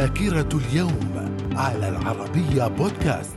[0.00, 3.36] ذاكرة اليوم على العربية بودكاست.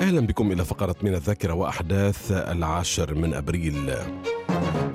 [0.00, 3.92] أهلا بكم إلى فقرة من الذاكرة وأحداث العاشر من أبريل.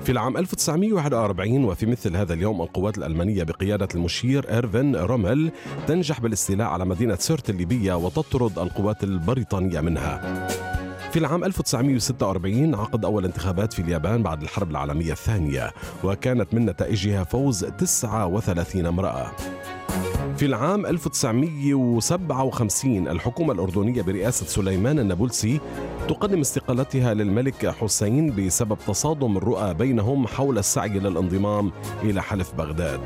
[0.04, 5.52] في العام 1941 وفي مثل هذا اليوم القوات الألمانية بقيادة المشير إيرفين رومل
[5.86, 10.48] تنجح بالاستيلاء على مدينة سيرت الليبية وتطرد القوات البريطانية منها.
[11.14, 15.72] في العام 1946 عقد أول انتخابات في اليابان بعد الحرب العالمية الثانية
[16.04, 19.30] وكانت من نتائجها فوز 39 امرأة
[20.36, 25.60] في العام 1957 الحكومة الأردنية برئاسة سليمان النابلسي
[26.08, 31.72] تقدم استقالتها للملك حسين بسبب تصادم الرؤى بينهم حول السعي للانضمام
[32.02, 33.00] إلى حلف بغداد.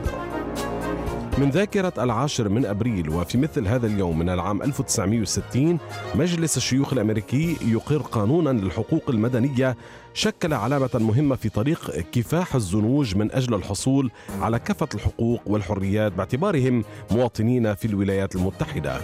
[1.38, 5.78] من ذاكرة العاشر من أبريل وفي مثل هذا اليوم من العام 1960
[6.14, 9.76] مجلس الشيوخ الأمريكي يقر قانونا للحقوق المدنية
[10.14, 16.84] شكل علامة مهمة في طريق كفاح الزنوج من أجل الحصول على كافة الحقوق والحريات باعتبارهم
[17.10, 19.00] مواطنين في الولايات المتحدة.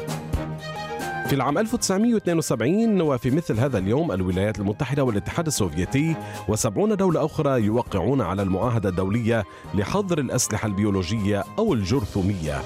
[1.28, 6.17] في العام 1972 وفي مثل هذا اليوم الولايات المتحدة والاتحاد السوفيتي
[6.48, 12.61] وسبعون دولة أخرى يوقعون على المعاهدة الدولية لحظر الأسلحة البيولوجية أو الجرثومية.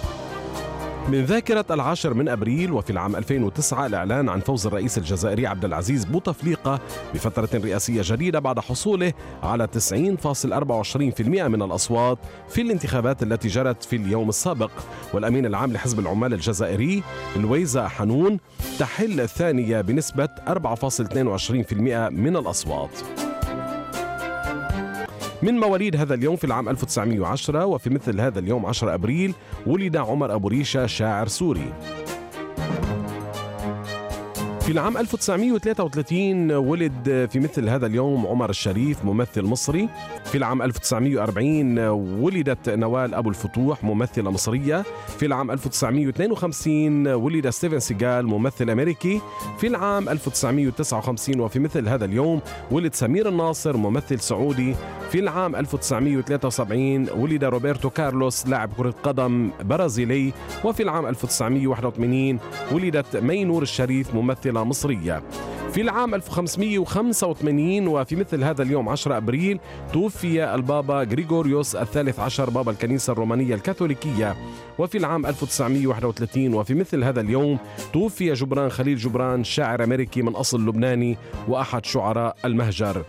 [1.08, 6.04] من ذاكرة العاشر من أبريل وفي العام 2009 الإعلان عن فوز الرئيس الجزائري عبد العزيز
[6.04, 6.80] بوتفليقة
[7.14, 14.28] بفترة رئاسية جديدة بعد حصوله على 90.24% من الأصوات في الانتخابات التي جرت في اليوم
[14.28, 14.70] السابق.
[15.14, 17.02] والأمين العام لحزب العمال الجزائري
[17.36, 18.38] لويزا حنون
[18.78, 21.72] تحل الثانية بنسبة 4.22%
[22.10, 22.90] من الأصوات.
[25.42, 29.34] من مواليد هذا اليوم في العام 1910 وفي مثل هذا اليوم 10 أبريل
[29.66, 31.72] ولد عمر أبو ريشة شاعر سوري.
[34.60, 39.88] في العام 1933 ولد في مثل هذا اليوم عمر الشريف ممثل مصري.
[40.24, 41.78] في العام 1940
[42.20, 44.84] ولدت نوال أبو الفتوح ممثلة مصرية.
[45.18, 49.20] في العام 1952 ولد ستيفن سيجال ممثل أمريكي.
[49.58, 54.74] في العام 1959 وفي مثل هذا اليوم ولد سمير الناصر ممثل سعودي.
[55.10, 60.32] في العام 1973 ولد روبرتو كارلوس لاعب كرة قدم برازيلي
[60.64, 62.38] وفي العام 1981
[62.72, 65.22] ولدت مينور الشريف ممثلة مصرية.
[65.72, 69.60] في العام 1585 وفي مثل هذا اليوم 10 أبريل
[69.92, 74.36] توفي البابا غريغوريوس الثالث عشر بابا الكنيسة الرومانية الكاثوليكية.
[74.78, 77.58] وفي العام 1931 وفي مثل هذا اليوم
[77.92, 81.16] توفي جبران خليل جبران شاعر أمريكي من أصل لبناني
[81.48, 83.04] وأحد شعراء المهجر.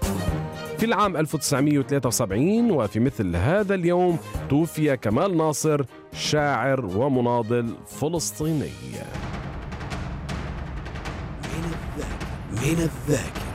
[0.80, 4.18] في العام 1973 وفي مثل هذا اليوم
[4.50, 5.82] توفي كمال ناصر
[6.14, 8.70] شاعر ومناضل فلسطيني
[12.52, 13.49] من الذاكرة.